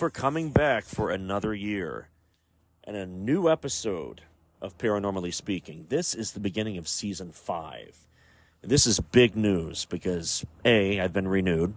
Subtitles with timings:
[0.00, 2.08] for coming back for another year
[2.84, 4.22] and a new episode
[4.62, 5.84] of Paranormally Speaking.
[5.90, 8.08] This is the beginning of season five.
[8.62, 11.74] This is big news because A, I've been renewed.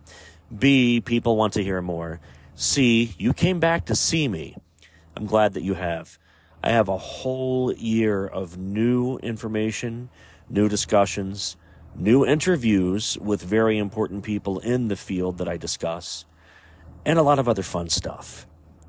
[0.58, 2.22] B, people want to hear more.
[2.56, 4.56] C, you came back to see me.
[5.18, 6.18] I'm glad that you have.
[6.64, 10.08] I have a whole year of new information,
[10.50, 11.58] new discussions,
[11.94, 16.24] new interviews with very important people in the field that I discuss,
[17.06, 18.48] and a lot of other fun stuff.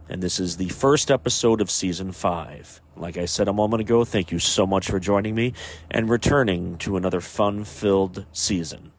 [0.08, 2.80] And this is the first episode of season five.
[2.96, 5.54] Like I said a moment ago, thank you so much for joining me
[5.90, 8.92] and returning to another fun filled season.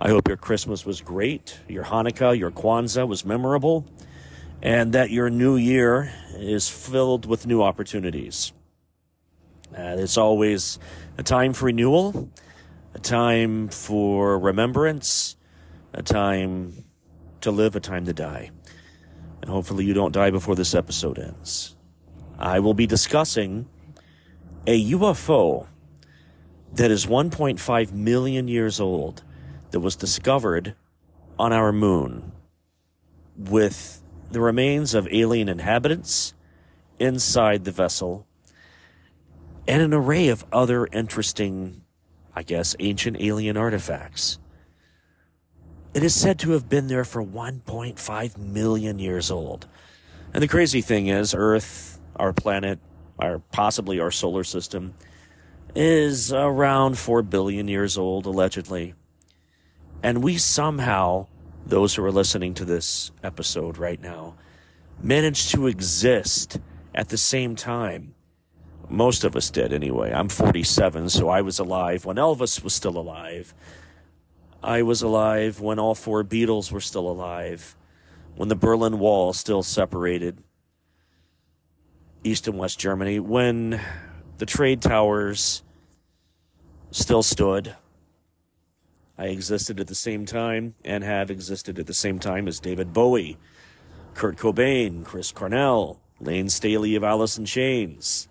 [0.00, 3.86] I hope your Christmas was great, your Hanukkah, your Kwanzaa was memorable,
[4.62, 8.52] and that your new year is filled with new opportunities.
[9.76, 10.78] Uh, it's always
[11.18, 12.30] a time for renewal,
[12.94, 15.36] a time for remembrance,
[15.92, 16.84] a time
[17.42, 18.50] to live, a time to die.
[19.46, 21.76] And hopefully, you don't die before this episode ends.
[22.36, 23.68] I will be discussing
[24.66, 25.68] a UFO
[26.72, 29.22] that is 1.5 million years old
[29.70, 30.74] that was discovered
[31.38, 32.32] on our moon
[33.36, 36.34] with the remains of alien inhabitants
[36.98, 38.26] inside the vessel
[39.68, 41.84] and an array of other interesting,
[42.34, 44.40] I guess, ancient alien artifacts.
[45.96, 49.66] It is said to have been there for 1.5 million years old.
[50.34, 52.80] And the crazy thing is, Earth, our planet,
[53.18, 54.92] our possibly our solar system,
[55.74, 58.92] is around 4 billion years old, allegedly.
[60.02, 61.28] And we somehow,
[61.64, 64.34] those who are listening to this episode right now,
[65.02, 66.60] managed to exist
[66.94, 68.14] at the same time.
[68.90, 70.12] Most of us did, anyway.
[70.12, 73.54] I'm 47, so I was alive when Elvis was still alive.
[74.66, 77.76] I was alive when all four Beatles were still alive,
[78.34, 80.42] when the Berlin Wall still separated
[82.24, 83.80] East and West Germany, when
[84.38, 85.62] the trade towers
[86.90, 87.76] still stood.
[89.16, 92.92] I existed at the same time and have existed at the same time as David
[92.92, 93.38] Bowie,
[94.14, 98.26] Kurt Cobain, Chris Cornell, Lane Staley of Alice in Chains,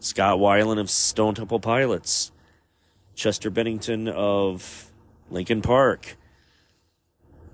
[0.00, 2.32] Scott Weiland of Stone Temple Pilots,
[3.14, 4.90] Chester Bennington of
[5.30, 6.16] Linkin Park,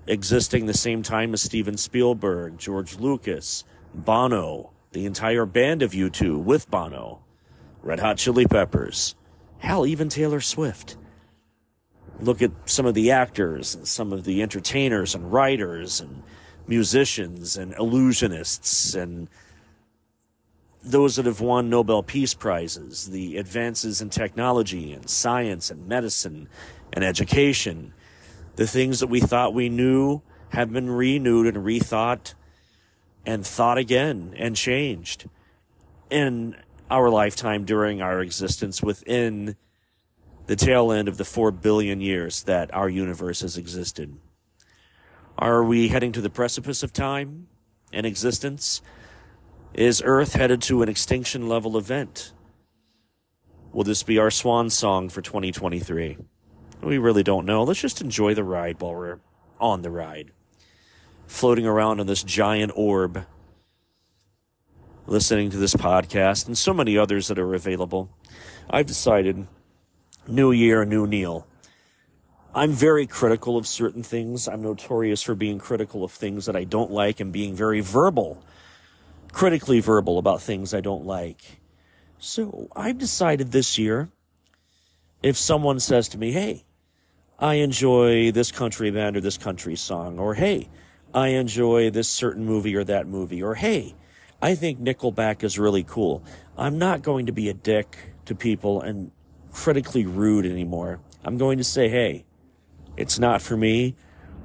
[0.07, 6.43] existing the same time as Steven Spielberg, George Lucas, Bono, the entire band of U2
[6.43, 7.21] with Bono,
[7.81, 9.15] Red Hot Chili Peppers,
[9.59, 10.97] hell, even Taylor Swift.
[12.19, 16.23] Look at some of the actors and some of the entertainers and writers and
[16.67, 19.27] musicians and illusionists and
[20.83, 26.49] those that have won Nobel Peace Prizes, the advances in technology and science and medicine
[26.93, 27.93] and education,
[28.55, 32.33] the things that we thought we knew have been renewed and rethought
[33.25, 35.29] and thought again and changed
[36.09, 36.55] in
[36.89, 39.55] our lifetime during our existence within
[40.47, 44.17] the tail end of the four billion years that our universe has existed.
[45.37, 47.47] Are we heading to the precipice of time
[47.93, 48.81] and existence?
[49.73, 52.33] Is Earth headed to an extinction level event?
[53.71, 56.17] Will this be our swan song for 2023?
[56.81, 57.63] We really don't know.
[57.63, 59.19] Let's just enjoy the ride while we're
[59.59, 60.31] on the ride.
[61.27, 63.25] Floating around on this giant orb,
[65.05, 68.09] listening to this podcast and so many others that are available.
[68.69, 69.47] I've decided
[70.27, 71.47] new year, new Neil.
[72.53, 74.47] I'm very critical of certain things.
[74.47, 78.43] I'm notorious for being critical of things that I don't like and being very verbal
[79.31, 81.61] critically verbal about things I don't like.
[82.19, 84.09] So I've decided this year
[85.23, 86.65] if someone says to me, hey,
[87.41, 90.69] I enjoy this country band or this country song, or hey,
[91.11, 93.95] I enjoy this certain movie or that movie, or hey,
[94.43, 96.23] I think Nickelback is really cool.
[96.55, 99.11] I'm not going to be a dick to people and
[99.51, 100.99] critically rude anymore.
[101.23, 102.25] I'm going to say, hey,
[102.95, 103.95] it's not for me,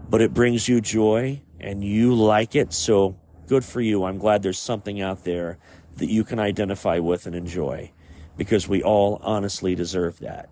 [0.08, 4.04] but it brings you joy and you like it, so good for you.
[4.04, 5.58] I'm glad there's something out there
[5.98, 7.92] that you can identify with and enjoy
[8.38, 10.48] because we all honestly deserve that.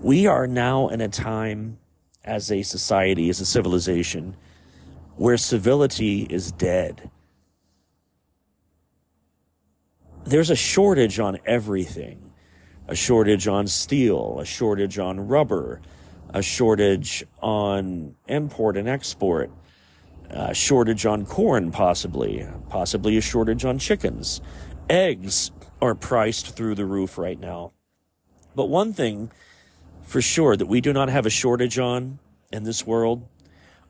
[0.00, 1.78] We are now in a time
[2.24, 4.36] as a society, as a civilization,
[5.16, 7.10] where civility is dead.
[10.24, 12.20] There's a shortage on everything
[12.86, 15.80] a shortage on steel, a shortage on rubber,
[16.34, 19.50] a shortage on import and export
[20.30, 24.40] a shortage on corn, possibly, possibly a shortage on chickens.
[24.90, 25.50] Eggs
[25.80, 27.72] are priced through the roof right now.
[28.54, 29.30] But one thing
[30.04, 32.18] for sure that we do not have a shortage on
[32.52, 33.26] in this world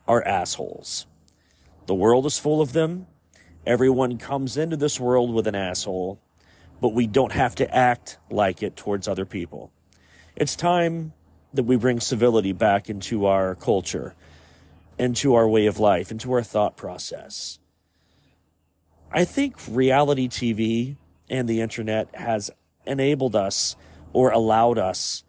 [0.09, 1.07] are assholes.
[1.87, 3.07] The world is full of them,
[3.67, 6.21] Everyone comes into this world with an asshole,
[6.83, 9.73] but we don't have to act like it towards other people.
[10.37, 11.15] It's time
[11.55, 14.15] that we bring civility back into our culture,
[14.99, 17.59] into our way of life, into our thought process.
[19.11, 20.97] I think reality TV
[21.31, 22.51] and the internet has
[22.85, 23.77] enabled us
[24.13, 25.25] or allowed us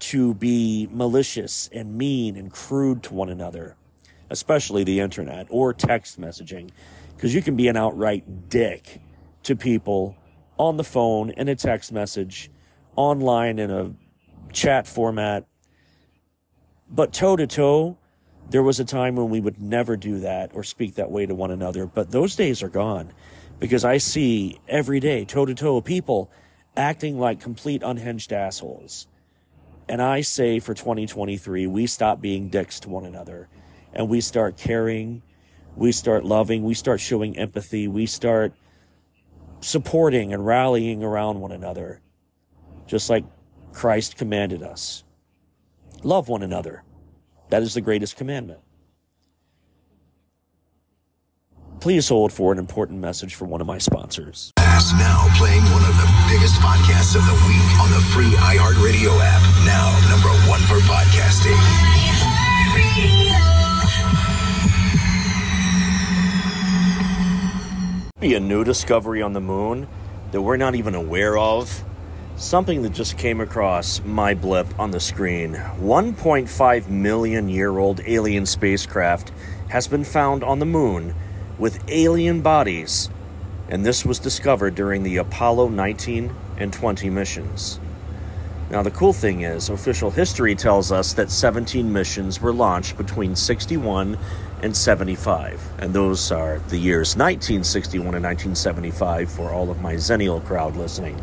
[0.00, 3.76] to be malicious and mean and crude to one another,
[4.28, 6.70] especially the internet or text messaging,
[7.16, 9.00] because you can be an outright dick
[9.42, 10.16] to people
[10.58, 12.50] on the phone in a text message,
[12.96, 13.94] online in a
[14.52, 15.46] chat format.
[16.88, 17.98] But toe to toe,
[18.50, 21.34] there was a time when we would never do that or speak that way to
[21.34, 21.86] one another.
[21.86, 23.12] But those days are gone
[23.58, 26.30] because I see every day, toe to toe, people
[26.76, 29.06] acting like complete unhinged assholes.
[29.90, 33.48] And I say for 2023, we stop being dicks to one another
[33.92, 35.20] and we start caring,
[35.74, 38.52] we start loving, we start showing empathy, we start
[39.60, 42.00] supporting and rallying around one another,
[42.86, 43.24] just like
[43.72, 45.02] Christ commanded us.
[46.04, 46.84] Love one another.
[47.48, 48.60] That is the greatest commandment.
[51.80, 54.52] Please hold for an important message from one of my sponsors.
[54.56, 59.42] Now playing one of the biggest podcasts of the week on the free iHeartRadio app.
[59.66, 61.58] Now number one for podcasting.
[68.20, 69.88] Be a new discovery on the moon
[70.30, 71.84] that we're not even aware of.
[72.36, 75.54] Something that just came across my blip on the screen.
[75.54, 79.32] 1.5 million year old alien spacecraft
[79.70, 81.14] has been found on the moon
[81.58, 83.10] with alien bodies,
[83.70, 87.80] and this was discovered during the Apollo 19 and 20 missions.
[88.70, 93.34] Now, the cool thing is, official history tells us that 17 missions were launched between
[93.34, 94.18] 61
[94.62, 100.44] and 75, and those are the years 1961 and 1975 for all of my Zennial
[100.44, 101.20] crowd listening.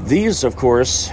[0.00, 1.10] These, of course,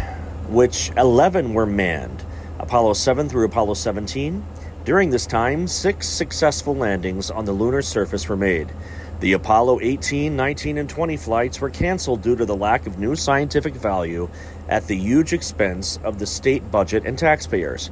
[0.50, 2.26] which 11 were manned
[2.62, 4.46] Apollo 7 through Apollo 17,
[4.86, 8.72] during this time, six successful landings on the lunar surface were made.
[9.22, 13.16] The Apollo 18, 19, and 20 flights were canceled due to the lack of new
[13.16, 14.28] scientific value
[14.68, 17.92] at the huge expense of the state budget and taxpayers.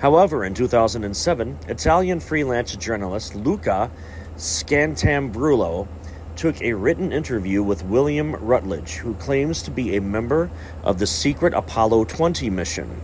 [0.00, 3.90] However, in 2007, Italian freelance journalist Luca
[4.36, 5.88] Scantamburlo
[6.36, 10.50] took a written interview with William Rutledge, who claims to be a member
[10.84, 13.00] of the secret Apollo 20 mission.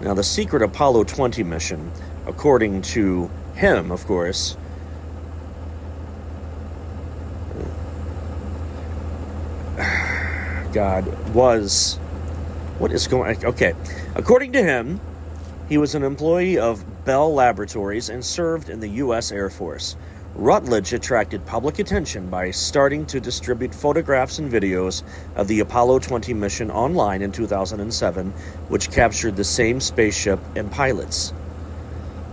[0.00, 1.90] Now, the secret Apollo 20 mission,
[2.28, 4.56] according to him, of course,
[10.76, 11.96] God, was.
[12.78, 13.72] What is going Okay.
[14.14, 15.00] According to him,
[15.70, 19.32] he was an employee of Bell Laboratories and served in the U.S.
[19.32, 19.96] Air Force.
[20.34, 25.02] Rutledge attracted public attention by starting to distribute photographs and videos
[25.34, 28.32] of the Apollo 20 mission online in 2007,
[28.68, 31.30] which captured the same spaceship and pilots.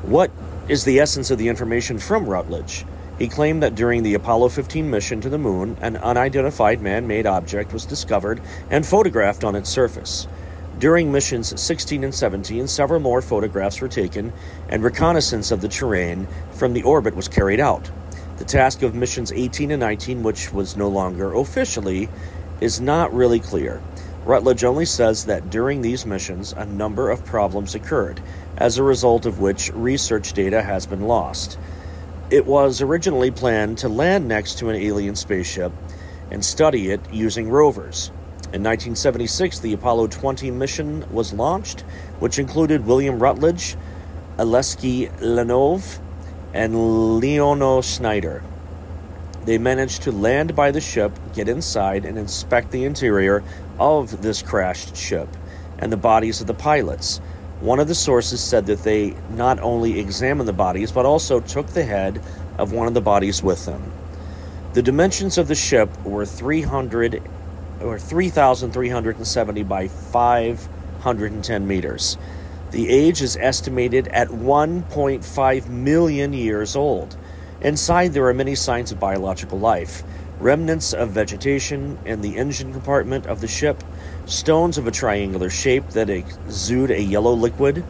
[0.01, 0.31] What
[0.67, 2.83] is the essence of the information from Rutledge?
[3.19, 7.27] He claimed that during the Apollo 15 mission to the moon, an unidentified man made
[7.27, 8.41] object was discovered
[8.71, 10.27] and photographed on its surface.
[10.79, 14.33] During missions 16 and 17, several more photographs were taken,
[14.67, 17.91] and reconnaissance of the terrain from the orbit was carried out.
[18.37, 22.09] The task of missions 18 and 19, which was no longer officially,
[22.59, 23.81] is not really clear.
[24.25, 28.21] Rutledge only says that during these missions, a number of problems occurred,
[28.57, 31.59] as a result of which research data has been lost.
[32.33, 35.71] It was originally planned to land next to an alien spaceship
[36.31, 38.07] and study it using rovers.
[38.51, 41.81] In 1976, the Apollo 20 mission was launched,
[42.17, 43.75] which included William Rutledge,
[44.39, 45.99] Alesky Leonov,
[46.55, 48.41] and Leonid Schneider.
[49.45, 53.43] They managed to land by the ship, get inside, and inspect the interior
[53.77, 55.29] of this crashed ship
[55.77, 57.21] and the bodies of the pilots.
[57.63, 61.67] One of the sources said that they not only examined the bodies, but also took
[61.67, 62.21] the head
[62.57, 63.93] of one of the bodies with them.
[64.73, 67.23] The dimensions of the ship were 300
[67.79, 72.17] or 3,370 by 510 meters.
[72.71, 77.15] The age is estimated at 1.5 million years old.
[77.61, 80.03] Inside, there are many signs of biological life
[80.37, 83.81] remnants of vegetation in the engine compartment of the ship,
[84.25, 87.83] stones of a triangular shape that exude a yellow liquid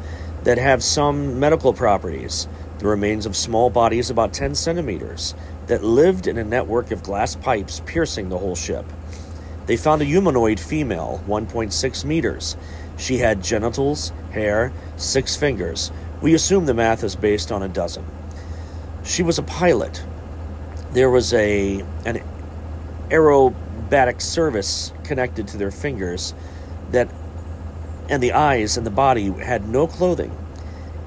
[0.43, 2.47] that have some medical properties,
[2.79, 5.35] the remains of small bodies about 10 centimeters
[5.67, 8.85] that lived in a network of glass pipes piercing the whole ship.
[9.65, 12.57] They found a humanoid female, 1.6 meters.
[12.97, 15.91] She had genitals, hair, six fingers.
[16.21, 18.05] We assume the math is based on a dozen.
[19.03, 20.03] She was a pilot.
[20.91, 22.21] there was a an
[23.83, 26.33] aerobatic service connected to their fingers
[26.91, 27.09] that
[28.09, 30.35] and the eyes and the body had no clothing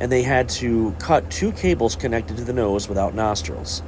[0.00, 3.82] and they had to cut two cables connected to the nose without nostrils.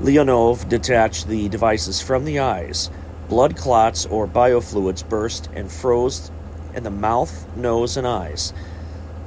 [0.00, 2.90] Leonov detached the devices from the eyes.
[3.28, 6.30] Blood clots or biofluids burst and froze
[6.74, 8.52] in the mouth, nose, and eyes,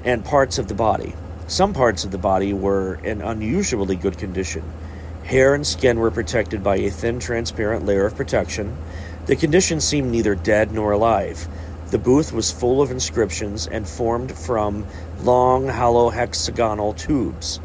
[0.03, 1.15] and parts of the body.
[1.47, 4.63] Some parts of the body were in unusually good condition.
[5.27, 8.77] Hair and skin were protected by a thin, transparent layer of protection.
[9.25, 11.49] The condition seemed neither dead nor alive.
[11.91, 14.87] The booth was full of inscriptions and formed from
[15.23, 17.59] long, hollow hexagonal tubes.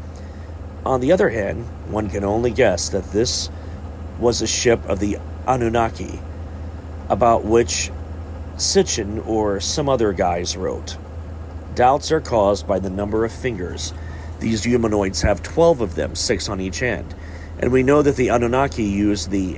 [0.85, 3.49] On the other hand, one can only guess that this
[4.19, 5.17] was a ship of the
[5.47, 6.19] Anunnaki,
[7.07, 7.91] about which
[8.57, 10.97] Sitchin or some other guys wrote.
[11.75, 13.93] Doubts are caused by the number of fingers.
[14.41, 17.15] These humanoids have 12 of them, six on each hand.
[17.63, 19.57] And we know that the Anunnaki used the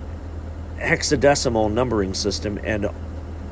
[0.78, 2.88] hexadecimal numbering system, and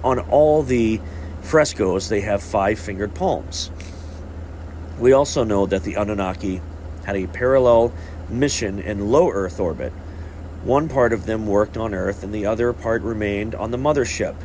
[0.04, 1.02] on all the
[1.42, 3.72] frescoes, they have five fingered palms.
[5.00, 6.62] We also know that the Anunnaki
[7.04, 7.94] had a parallel
[8.30, 9.92] mission in low Earth orbit.
[10.64, 14.36] One part of them worked on Earth, and the other part remained on the mothership.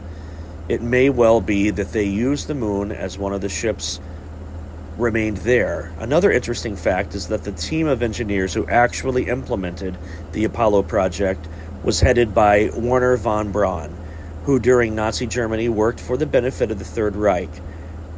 [0.70, 4.00] It may well be that they used the moon as one of the ships
[4.98, 5.92] remained there.
[5.98, 9.96] Another interesting fact is that the team of engineers who actually implemented
[10.32, 11.48] the Apollo project
[11.84, 13.96] was headed by Wernher von Braun,
[14.44, 17.50] who during Nazi Germany worked for the benefit of the Third Reich,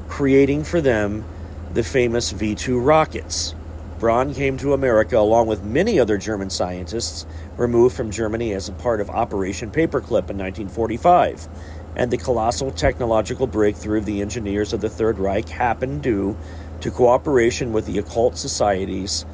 [0.09, 1.25] creating for them
[1.75, 3.55] the famous V 2 rockets.
[3.99, 7.27] Braun came to America along with many other German scientists
[7.59, 11.47] removed from Germany as a part of Operation Paperclip in 1945.
[11.97, 16.37] And the colossal technological breakthrough of the engineers of the Third Reich happened due
[16.81, 19.25] to cooperation with the occult societies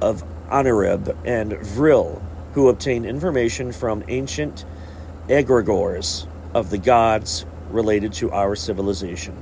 [0.00, 2.22] of Ahnenerbe and Vril,
[2.54, 4.64] who obtained information from ancient
[5.28, 9.36] egregores of the gods related to our civilization.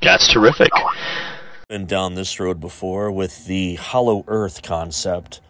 [0.00, 0.70] That's terrific.
[1.68, 5.40] Been down this road before with the hollow earth concept.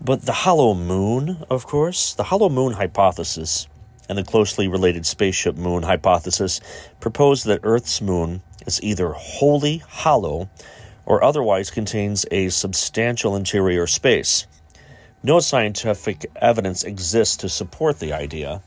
[0.00, 3.66] But the hollow moon, of course, the hollow moon hypothesis
[4.08, 6.60] and the closely related spaceship moon hypothesis
[6.98, 10.50] propose that Earth's moon is either wholly hollow
[11.06, 14.46] or otherwise contains a substantial interior space.
[15.22, 18.62] No scientific evidence exists to support the idea.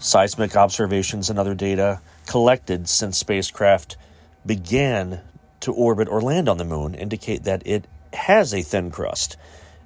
[0.00, 3.96] Seismic observations and other data collected since spacecraft
[4.46, 5.20] began
[5.60, 9.36] to orbit or land on the moon indicate that it has a thin crust,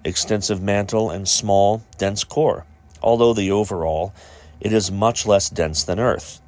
[0.05, 2.67] extensive mantle, and small, dense core,
[3.03, 4.13] although the overall
[4.61, 6.41] it is much less dense than Earth.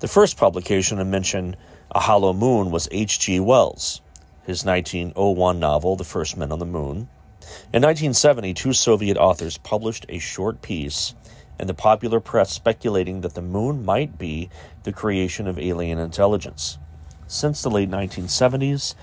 [0.00, 1.56] The first publication to mention
[1.90, 3.40] a hollow moon was H.G.
[3.40, 4.00] Wells,
[4.44, 7.08] his 1901 novel, The First Men on the Moon.
[7.72, 11.14] In 1970, two Soviet authors published a short piece
[11.58, 14.50] in the popular press speculating that the moon might be
[14.82, 16.78] the creation of alien intelligence.
[17.28, 18.94] Since the late 1970s,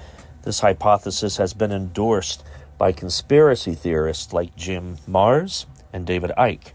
[0.41, 2.43] this hypothesis has been endorsed
[2.77, 6.71] by conspiracy theorists like Jim Marrs and David Icke.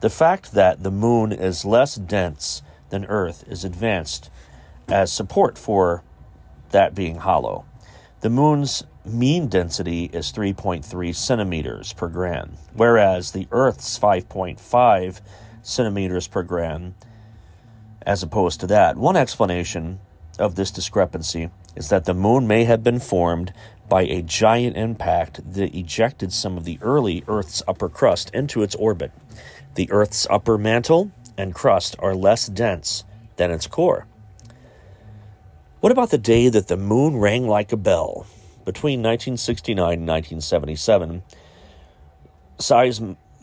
[0.00, 4.30] The fact that the moon is less dense than Earth is advanced
[4.86, 6.04] as support for
[6.70, 7.64] that being hollow.
[8.20, 15.20] The moon's mean density is 3.3 centimeters per gram, whereas the Earth's 5.5
[15.62, 16.94] centimeters per gram,
[18.06, 18.96] as opposed to that.
[18.96, 19.98] One explanation
[20.38, 23.52] of this discrepancy is that the moon may have been formed
[23.88, 28.74] by a giant impact that ejected some of the early Earth's upper crust into its
[28.76, 29.12] orbit.
[29.74, 33.04] The Earth's upper mantle and crust are less dense
[33.36, 34.06] than its core.
[35.80, 38.26] What about the day that the moon rang like a bell?
[38.64, 41.22] Between 1969 and 1977,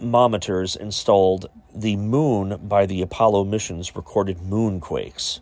[0.04, 5.40] seismometers installed the moon by the Apollo missions recorded moonquakes.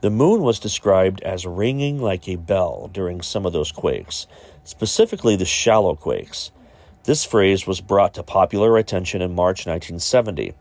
[0.00, 4.26] The moon was described as ringing like a bell during some of those quakes,
[4.64, 6.52] specifically the shallow quakes.
[7.04, 10.54] This phrase was brought to popular attention in March 1970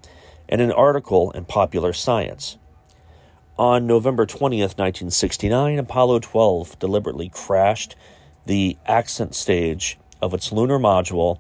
[0.50, 2.58] in an article in Popular Science.
[3.60, 7.96] On November 20th, 1969, Apollo 12 deliberately crashed
[8.46, 11.40] the ascent stage of its lunar module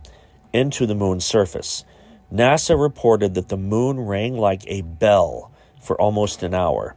[0.53, 1.85] into the moon's surface.
[2.31, 6.95] NASA reported that the moon rang like a bell for almost an hour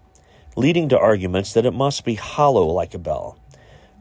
[0.57, 3.39] leading to arguments that it must be hollow like a bell.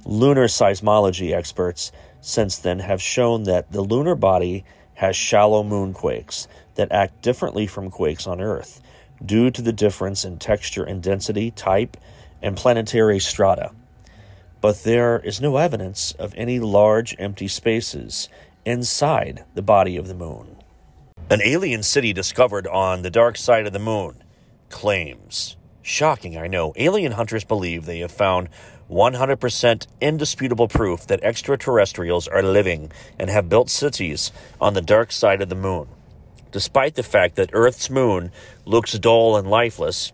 [0.06, 4.66] Lunar seismology experts since then have shown that the lunar body
[4.96, 8.82] has shallow moonquakes that act differently from quakes on Earth
[9.24, 11.98] due to the difference in texture and density, type,
[12.42, 13.72] and planetary strata.
[14.62, 18.28] But there is no evidence of any large empty spaces
[18.66, 20.49] inside the body of the moon.
[21.32, 24.24] An alien city discovered on the dark side of the moon
[24.70, 26.74] claims Shocking, I know.
[26.76, 28.50] Alien hunters believe they have found
[28.90, 35.44] 100% indisputable proof that extraterrestrials are living and have built cities on the dark side
[35.44, 35.88] of the moon.
[36.52, 38.32] Despite the fact that Earth's moon
[38.66, 40.12] looks dull and lifeless,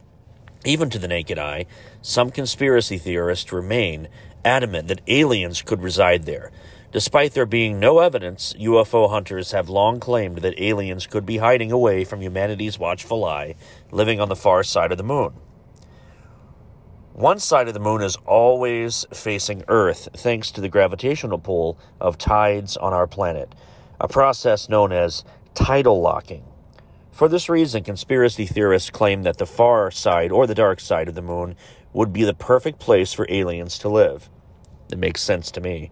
[0.66, 1.66] even to the naked eye,
[2.02, 4.10] some conspiracy theorists remain
[4.44, 6.52] adamant that aliens could reside there.
[6.96, 11.70] Despite there being no evidence, UFO hunters have long claimed that aliens could be hiding
[11.70, 13.56] away from humanity's watchful eye,
[13.92, 15.34] living on the far side of the moon.
[17.12, 22.18] One side of the moon is always facing Earth thanks to the gravitational pull of
[22.18, 23.54] tides on our planet,
[24.00, 26.46] a process known as tidal locking.
[27.12, 31.16] For this reason, conspiracy theorists claim that the far side or the dark side of
[31.16, 31.58] the moon
[31.92, 34.30] would be the perfect place for aliens to live.
[34.90, 35.92] It makes sense to me,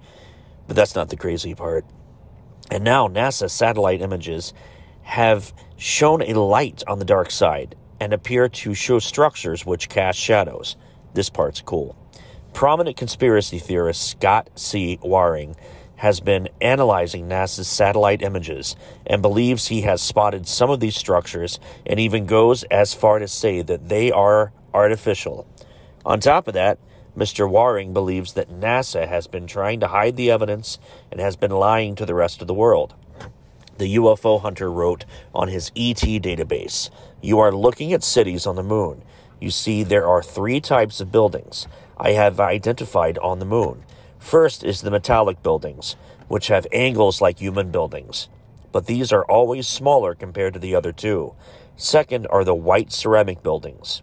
[0.67, 1.85] but that's not the crazy part.
[2.71, 4.53] And now NASA satellite images
[5.03, 10.19] have shown a light on the dark side and appear to show structures which cast
[10.19, 10.75] shadows.
[11.13, 11.95] This part's cool.
[12.53, 14.99] Prominent conspiracy theorist Scott C.
[15.01, 15.55] Waring
[15.97, 21.59] has been analyzing NASA's satellite images and believes he has spotted some of these structures
[21.85, 25.47] and even goes as far to say that they are artificial.
[26.05, 26.77] On top of that,
[27.17, 27.49] Mr.
[27.49, 30.79] Waring believes that NASA has been trying to hide the evidence
[31.11, 32.95] and has been lying to the rest of the world.
[33.77, 36.89] The UFO hunter wrote on his ET database
[37.21, 39.03] You are looking at cities on the moon
[39.43, 43.83] you see there are three types of buildings I have identified on the moon.
[44.17, 45.97] First is the metallic buildings,
[46.29, 48.29] which have angles like human buildings,
[48.71, 51.35] but these are always smaller compared to the other two.
[51.75, 54.01] Second are the white ceramic buildings.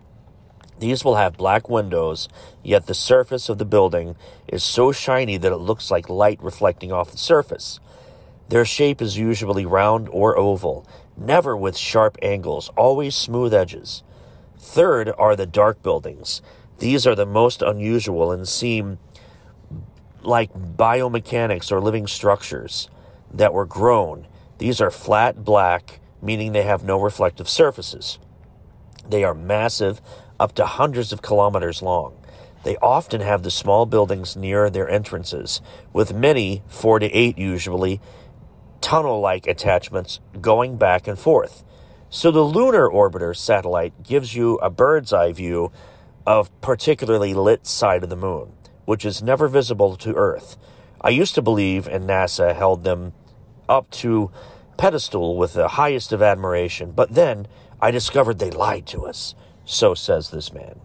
[0.80, 2.26] These will have black windows,
[2.64, 4.16] yet the surface of the building
[4.48, 7.80] is so shiny that it looks like light reflecting off the surface.
[8.48, 10.88] Their shape is usually round or oval,
[11.18, 14.02] never with sharp angles, always smooth edges.
[14.58, 16.40] Third are the dark buildings.
[16.78, 18.98] These are the most unusual and seem
[20.22, 22.88] like biomechanics or living structures
[23.32, 24.26] that were grown.
[24.56, 28.18] These are flat black, meaning they have no reflective surfaces.
[29.06, 30.00] They are massive,
[30.40, 32.16] up to hundreds of kilometers long.
[32.64, 35.60] They often have the small buildings near their entrances,
[35.92, 38.00] with many, four to eight usually,
[38.80, 41.62] tunnel like attachments going back and forth.
[42.08, 45.70] So the lunar orbiter satellite gives you a bird's eye view
[46.26, 48.52] of particularly lit side of the moon,
[48.84, 50.56] which is never visible to Earth.
[51.00, 53.12] I used to believe and NASA held them
[53.68, 54.30] up to
[54.76, 57.46] pedestal with the highest of admiration, but then
[57.80, 59.34] I discovered they lied to us.
[59.70, 60.80] So says this man.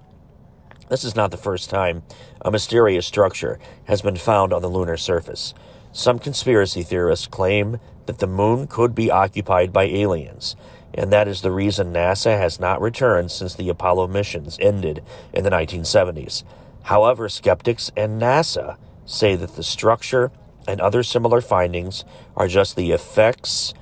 [0.89, 2.03] This is not the first time
[2.41, 5.55] a mysterious structure has been found on the lunar surface.
[5.91, 10.55] Some conspiracy theorists claim that the moon could be occupied by aliens
[10.93, 15.43] and that is the reason NASA has not returned since the Apollo missions ended in
[15.43, 16.43] the 1970s.
[16.83, 20.31] However, skeptics and NASA say that the structure
[20.67, 22.05] and other similar findings
[22.37, 23.73] are just the effects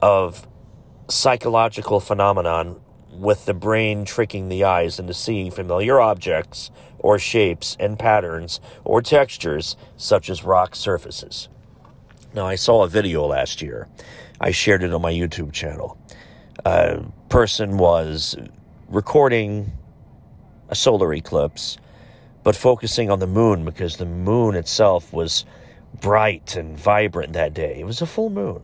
[0.00, 0.48] of
[1.08, 2.80] psychological phenomenon
[3.12, 9.02] with the brain tricking the eyes into seeing familiar objects or shapes and patterns or
[9.02, 11.48] textures such as rock surfaces.
[12.32, 13.88] Now, I saw a video last year.
[14.40, 15.98] I shared it on my YouTube channel.
[16.64, 18.36] A person was
[18.88, 19.72] recording
[20.68, 21.78] a solar eclipse,
[22.44, 25.44] but focusing on the moon because the moon itself was
[26.00, 27.80] bright and vibrant that day.
[27.80, 28.62] It was a full moon.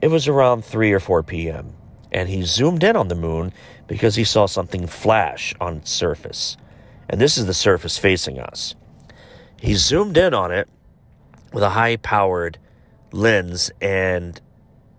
[0.00, 1.74] It was around 3 or 4 p.m.,
[2.12, 3.52] and he zoomed in on the moon
[3.88, 6.56] because he saw something flash on its surface.
[7.08, 8.74] And this is the surface facing us.
[9.60, 10.68] He zoomed in on it
[11.52, 12.58] with a high powered
[13.12, 14.40] lens and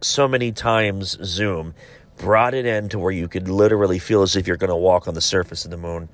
[0.02, 1.74] so many times zoom
[2.18, 5.08] brought it in to where you could literally feel as if you're going to walk
[5.08, 6.10] on the surface of the moon.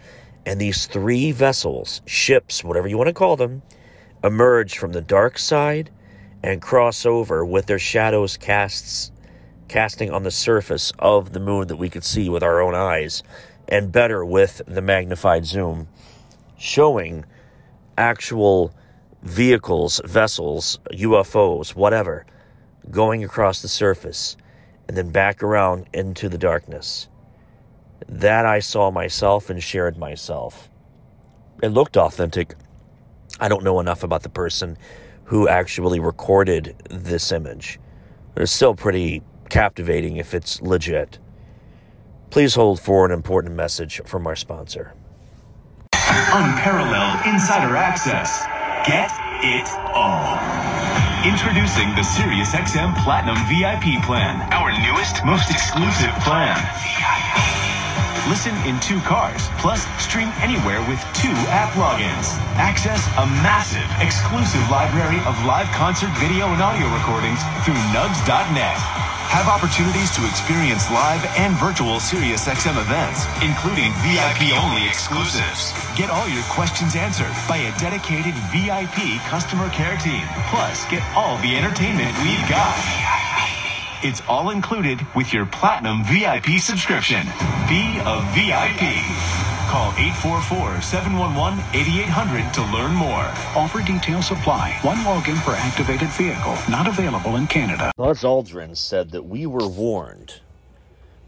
[0.46, 3.62] And these three vessels, ships, whatever you want to call them,
[4.24, 5.92] emerge from the dark side
[6.42, 9.12] and cross over with their shadows casts
[9.70, 13.24] casting on the surface of the moon that we could see with our own eyes
[13.68, 15.88] and better with the magnified zoom
[16.58, 17.24] showing
[17.98, 18.74] actual
[19.22, 22.26] vehicles, vessels, UFOs, whatever,
[22.90, 24.36] going across the surface
[24.88, 27.08] and then back around into the darkness.
[28.08, 30.70] That I saw myself and shared myself.
[31.62, 32.56] It looked authentic.
[33.40, 34.78] I don't know enough about the person
[35.26, 37.80] who actually recorded this image.
[38.36, 41.20] It's still pretty captivating if it's legit.
[42.30, 44.94] Please hold for an important message from our sponsor.
[45.94, 48.46] Unparalleled insider access.
[48.86, 49.10] Get
[49.42, 50.38] it all.
[51.26, 56.56] Introducing the SiriusXM Platinum VIP plan, our newest, most exclusive plan.
[58.30, 62.38] Listen in two cars, plus stream anywhere with two app logins.
[62.62, 69.09] Access a massive, exclusive library of live concert video and audio recordings through nugs.net.
[69.30, 75.72] Have opportunities to experience live and virtual SiriusXM events, including VIP-only exclusives.
[75.96, 80.26] Get all your questions answered by a dedicated VIP customer care team.
[80.50, 82.74] Plus, get all the entertainment we've got.
[84.02, 87.22] It's all included with your Platinum VIP subscription.
[87.70, 89.49] Be a VIP.
[89.70, 93.32] Call 844-711-8800 to learn more.
[93.56, 94.80] Offer details apply.
[94.82, 96.58] One login per activated vehicle.
[96.68, 97.92] Not available in Canada.
[97.96, 100.42] Buzz Aldrin said that we were warned.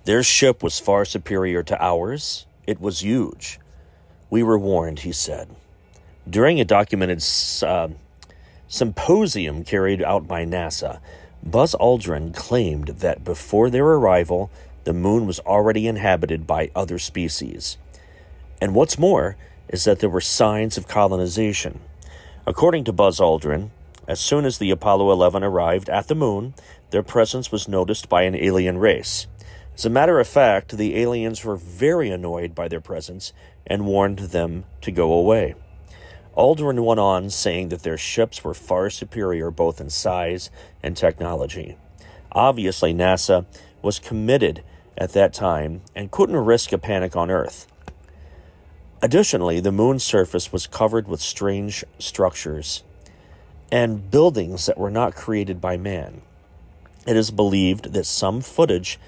[0.06, 2.48] Their ship was far superior to ours.
[2.66, 3.60] It was huge.
[4.32, 5.48] We were warned, he said.
[6.28, 7.24] During a documented
[7.62, 7.90] uh,
[8.68, 11.00] symposium carried out by NASA,
[11.44, 14.50] Buzz Aldrin claimed that before their arrival,
[14.84, 17.78] the moon was already inhabited by other species.
[18.62, 19.36] And what's more
[19.68, 21.82] is that there were signs of colonization.
[22.46, 23.72] According to Buzz Aldrin,
[24.08, 26.54] as soon as the Apollo 11 arrived at the moon,
[26.92, 29.26] their presence was noticed by an alien race.
[29.74, 33.34] As a matter of fact, the aliens were very annoyed by their presence
[33.66, 35.56] and warned them to go away.
[36.38, 40.50] Aldrin went on saying that their ships were far superior both in size
[40.84, 41.78] and technology.
[42.32, 43.46] Obviously, NASA
[43.82, 44.64] was committed
[44.98, 47.68] at that time and couldn't risk a panic on Earth.
[49.04, 52.84] Additionally, the moon's surface was covered with strange structures
[53.72, 56.22] and buildings that were not created by man.
[57.08, 59.00] It is believed that some footage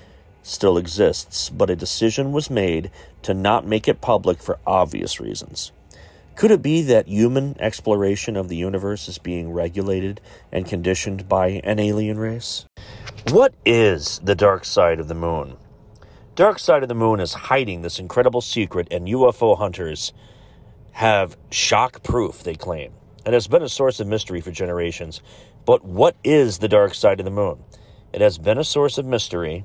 [0.41, 2.89] still exists, but a decision was made
[3.21, 5.71] to not make it public for obvious reasons.
[6.35, 10.19] Could it be that human exploration of the universe is being regulated
[10.51, 12.65] and conditioned by an alien race?
[13.29, 15.57] What is the dark side of the moon?
[16.35, 20.13] Dark side of the moon is hiding this incredible secret, and UFO hunters
[20.93, 22.91] have shock proof, they claim.
[23.23, 25.21] It has been a source of mystery for generations.
[25.63, 27.59] But what is the dark side of the moon?
[28.13, 29.63] It has been a source of mystery,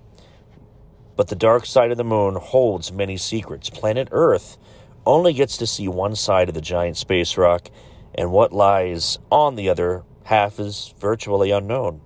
[1.16, 3.70] but the dark side of the moon holds many secrets.
[3.70, 4.59] Planet Earth
[5.07, 7.70] only gets to see one side of the giant space rock,
[8.14, 12.02] and what lies on the other half is virtually unknown.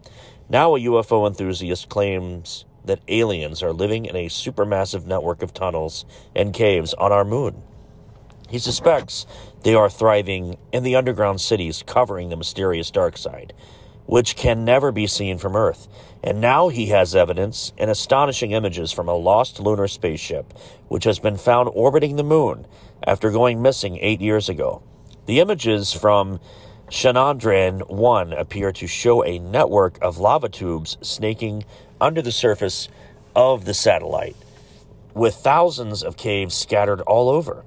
[0.48, 6.04] Now, a UFO enthusiast claims that aliens are living in a supermassive network of tunnels
[6.34, 7.62] and caves on our moon.
[8.48, 9.26] He suspects
[9.62, 13.54] they are thriving in the underground cities covering the mysterious dark side,
[14.06, 15.88] which can never be seen from Earth.
[16.22, 20.52] And now he has evidence and astonishing images from a lost lunar spaceship,
[20.88, 22.66] which has been found orbiting the moon
[23.04, 24.82] after going missing eight years ago.
[25.26, 26.40] The images from
[26.92, 31.64] Chandrayaan 1 appear to show a network of lava tubes snaking
[31.98, 32.86] under the surface
[33.34, 34.36] of the satellite,
[35.14, 37.64] with thousands of caves scattered all over.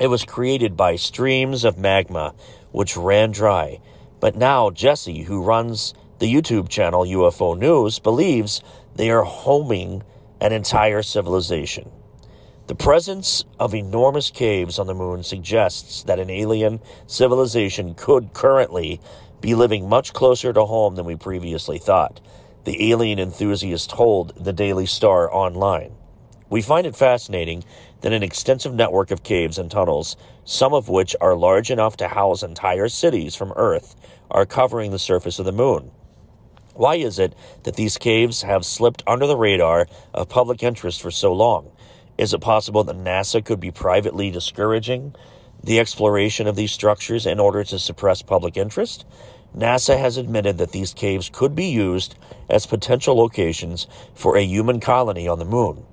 [0.00, 2.32] It was created by streams of magma
[2.72, 3.78] which ran dry.
[4.20, 8.62] But now Jesse, who runs the YouTube channel UFO News, believes
[8.96, 10.02] they are homing
[10.40, 11.90] an entire civilization.
[12.70, 16.78] The presence of enormous caves on the moon suggests that an alien
[17.08, 19.00] civilization could currently
[19.40, 22.20] be living much closer to home than we previously thought,
[22.62, 25.96] the alien enthusiast told the Daily Star online.
[26.48, 27.64] We find it fascinating
[28.02, 32.06] that an extensive network of caves and tunnels, some of which are large enough to
[32.06, 33.96] house entire cities from Earth,
[34.30, 35.90] are covering the surface of the moon.
[36.74, 41.10] Why is it that these caves have slipped under the radar of public interest for
[41.10, 41.72] so long?
[42.20, 45.14] Is it possible that NASA could be privately discouraging
[45.64, 49.06] the exploration of these structures in order to suppress public interest?
[49.56, 52.16] NASA has admitted that these caves could be used
[52.50, 55.86] as potential locations for a human colony on the moon.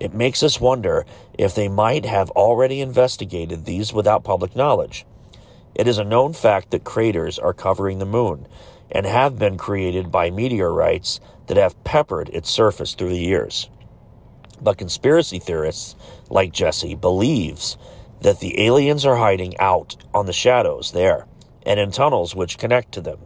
[0.00, 1.04] It makes us wonder
[1.36, 5.04] if they might have already investigated these without public knowledge.
[5.74, 8.46] It is a known fact that craters are covering the moon
[8.90, 13.68] and have been created by meteorites that have peppered its surface through the years.
[14.64, 15.94] But conspiracy theorists
[16.30, 17.76] like Jesse believes
[18.22, 21.26] that the aliens are hiding out on the shadows there
[21.66, 23.18] and in tunnels which connect to them.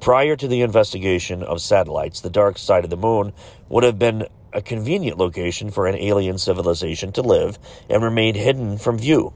[0.00, 3.32] Prior to the investigation of satellites, the dark side of the moon
[3.68, 8.76] would have been a convenient location for an alien civilization to live and remain hidden
[8.76, 9.32] from view.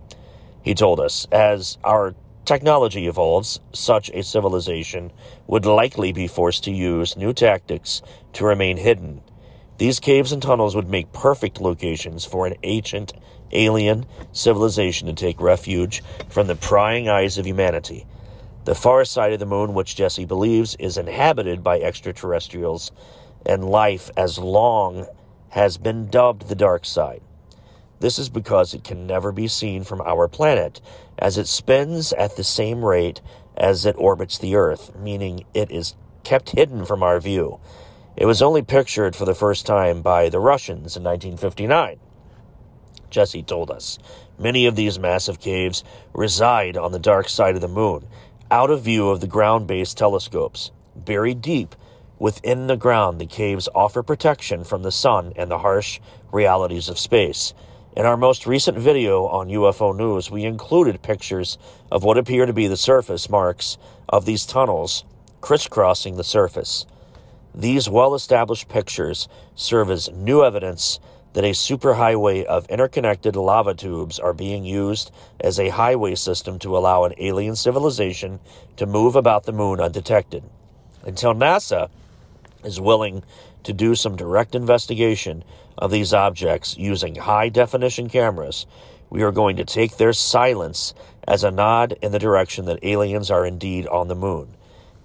[0.62, 2.14] He told us, as our
[2.44, 5.12] technology evolves, such a civilization
[5.46, 9.22] would likely be forced to use new tactics to remain hidden.
[9.80, 13.14] These caves and tunnels would make perfect locations for an ancient
[13.50, 18.04] alien civilization to take refuge from the prying eyes of humanity.
[18.66, 22.92] The far side of the moon, which Jesse believes is inhabited by extraterrestrials
[23.46, 25.06] and life as long,
[25.48, 27.22] has been dubbed the dark side.
[28.00, 30.82] This is because it can never be seen from our planet,
[31.18, 33.22] as it spins at the same rate
[33.56, 37.58] as it orbits the Earth, meaning it is kept hidden from our view.
[38.20, 41.98] It was only pictured for the first time by the Russians in 1959.
[43.08, 43.98] Jesse told us.
[44.38, 48.06] Many of these massive caves reside on the dark side of the moon,
[48.50, 50.70] out of view of the ground based telescopes.
[50.94, 51.74] Buried deep
[52.18, 55.98] within the ground, the caves offer protection from the sun and the harsh
[56.30, 57.54] realities of space.
[57.96, 61.56] In our most recent video on UFO News, we included pictures
[61.90, 63.78] of what appear to be the surface marks
[64.10, 65.04] of these tunnels
[65.40, 66.84] crisscrossing the surface.
[67.54, 71.00] These well established pictures serve as new evidence
[71.32, 76.76] that a superhighway of interconnected lava tubes are being used as a highway system to
[76.76, 78.40] allow an alien civilization
[78.76, 80.42] to move about the moon undetected.
[81.04, 81.88] Until NASA
[82.64, 83.22] is willing
[83.62, 85.44] to do some direct investigation
[85.78, 88.66] of these objects using high definition cameras,
[89.08, 90.94] we are going to take their silence
[91.26, 94.56] as a nod in the direction that aliens are indeed on the moon.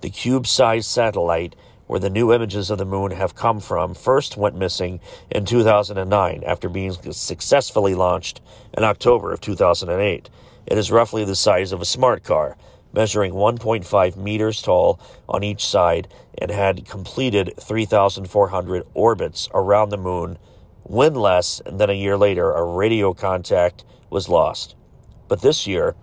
[0.02, 1.56] The cube sized satellite
[1.88, 6.44] where the new images of the moon have come from, first went missing in 2009
[6.46, 8.42] after being successfully launched
[8.76, 10.30] in October of 2008.
[10.66, 12.58] It is roughly the size of a smart car,
[12.92, 20.38] measuring 1.5 meters tall on each side, and had completed 3,400 orbits around the moon
[20.84, 24.76] when less than a year later a radio contact was lost.
[25.28, 25.96] But this year,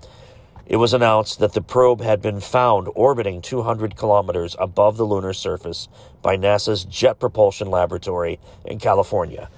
[0.66, 5.32] it was announced that the probe had been found orbiting 200 kilometers above the lunar
[5.32, 5.88] surface
[6.22, 9.50] by NASA's Jet Propulsion Laboratory in California.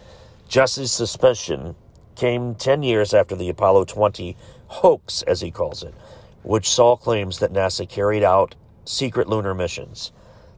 [0.48, 1.74] Jesse's suspicion
[2.16, 4.36] came 10 years after the Apollo 20
[4.68, 5.94] hoax, as he calls it,
[6.42, 10.12] which saw claims that NASA carried out secret lunar missions.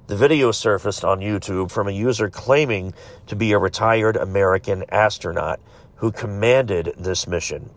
[0.06, 2.94] The video surfaced on YouTube from a user claiming
[3.26, 5.60] to be a retired American astronaut
[5.96, 7.70] who commanded this mission.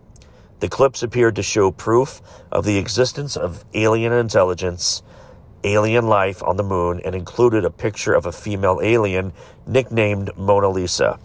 [0.59, 5.01] The clips appeared to show proof of the existence of alien intelligence,
[5.63, 9.31] alien life on the moon, and included a picture of a female alien
[9.65, 11.17] nicknamed Mona Lisa,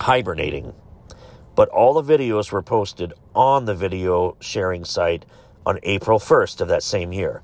[0.00, 0.74] hibernating.
[1.54, 5.24] But all the videos were posted on the video sharing site
[5.64, 7.42] on April 1st of that same year.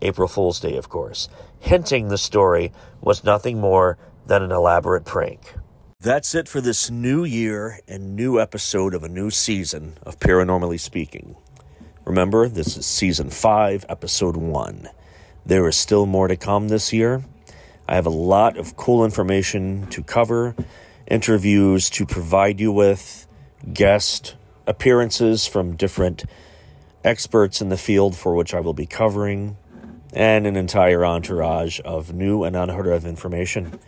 [0.00, 1.28] April Fool's Day, of course,
[1.60, 5.54] hinting the story was nothing more than an elaborate prank.
[6.02, 10.80] That's it for this new year and new episode of a new season of Paranormally
[10.80, 11.36] Speaking.
[12.04, 14.88] Remember, this is season five, episode one.
[15.46, 17.22] There is still more to come this year.
[17.88, 20.56] I have a lot of cool information to cover,
[21.06, 23.28] interviews to provide you with,
[23.72, 24.34] guest
[24.66, 26.24] appearances from different
[27.04, 29.56] experts in the field for which I will be covering,
[30.12, 33.78] and an entire entourage of new and unheard of information.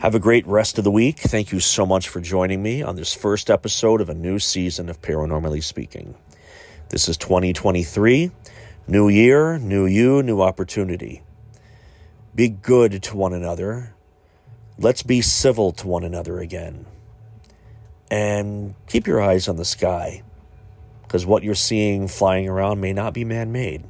[0.00, 1.18] Have a great rest of the week.
[1.20, 4.88] Thank you so much for joining me on this first episode of a new season
[4.88, 6.14] of Paranormally Speaking.
[6.90, 8.30] This is 2023.
[8.88, 11.22] New year, new you, new opportunity.
[12.34, 13.94] Be good to one another.
[14.78, 16.86] Let's be civil to one another again.
[18.10, 20.22] and keep your eyes on the sky
[21.02, 23.84] because what you're seeing flying around may not be man made.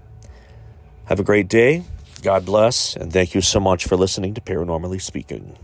[1.07, 1.85] Have a great day.
[2.23, 5.57] God bless, and thank you so much for listening to Paranormally Speaking.